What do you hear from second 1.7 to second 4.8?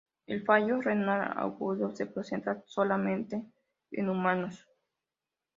se presenta solamente en humanos.